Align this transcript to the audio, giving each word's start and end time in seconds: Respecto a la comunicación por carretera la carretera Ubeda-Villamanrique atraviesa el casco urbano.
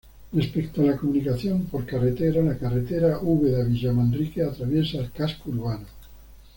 Respecto 0.31 0.81
a 0.81 0.85
la 0.85 0.97
comunicación 0.97 1.65
por 1.65 1.85
carretera 1.85 2.41
la 2.41 2.57
carretera 2.57 3.19
Ubeda-Villamanrique 3.21 4.41
atraviesa 4.41 4.97
el 4.97 5.11
casco 5.11 5.51
urbano. 5.51 5.85